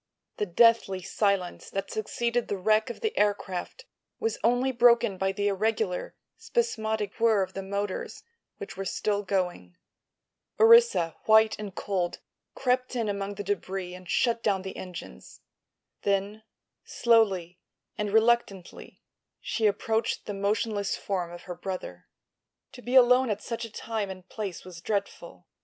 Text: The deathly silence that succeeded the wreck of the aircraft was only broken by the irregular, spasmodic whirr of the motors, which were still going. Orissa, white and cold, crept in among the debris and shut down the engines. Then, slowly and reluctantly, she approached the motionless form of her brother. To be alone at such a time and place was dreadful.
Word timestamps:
The 0.37 0.47
deathly 0.47 1.03
silence 1.03 1.69
that 1.69 1.91
succeeded 1.91 2.47
the 2.47 2.57
wreck 2.57 2.89
of 2.89 3.01
the 3.01 3.15
aircraft 3.15 3.85
was 4.19 4.39
only 4.43 4.71
broken 4.71 5.15
by 5.19 5.31
the 5.31 5.47
irregular, 5.47 6.15
spasmodic 6.39 7.19
whirr 7.19 7.43
of 7.43 7.53
the 7.53 7.61
motors, 7.61 8.23
which 8.57 8.75
were 8.75 8.83
still 8.83 9.21
going. 9.21 9.77
Orissa, 10.59 11.17
white 11.27 11.55
and 11.59 11.75
cold, 11.75 12.17
crept 12.55 12.95
in 12.95 13.09
among 13.09 13.35
the 13.35 13.43
debris 13.43 13.93
and 13.93 14.09
shut 14.09 14.41
down 14.41 14.63
the 14.63 14.75
engines. 14.75 15.41
Then, 16.01 16.41
slowly 16.83 17.59
and 17.95 18.09
reluctantly, 18.09 19.03
she 19.39 19.67
approached 19.67 20.25
the 20.25 20.33
motionless 20.33 20.97
form 20.97 21.31
of 21.31 21.43
her 21.43 21.53
brother. 21.53 22.07
To 22.71 22.81
be 22.81 22.95
alone 22.95 23.29
at 23.29 23.43
such 23.43 23.65
a 23.65 23.71
time 23.71 24.09
and 24.09 24.27
place 24.27 24.65
was 24.65 24.81
dreadful. 24.81 25.45